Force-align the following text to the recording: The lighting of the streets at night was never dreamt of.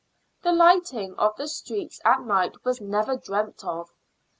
The 0.41 0.51
lighting 0.51 1.13
of 1.19 1.35
the 1.35 1.47
streets 1.47 2.01
at 2.03 2.21
night 2.21 2.65
was 2.65 2.81
never 2.81 3.17
dreamt 3.17 3.63
of. 3.63 3.93